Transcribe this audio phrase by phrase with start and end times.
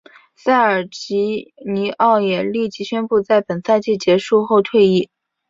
[0.35, 5.11] 塞尔吉尼奥也立即宣布在本赛季结束后退役。